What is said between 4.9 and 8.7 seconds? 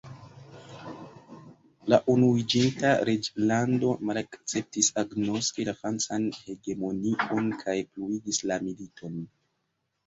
agnoski la Francan hegemonion kaj pluigis la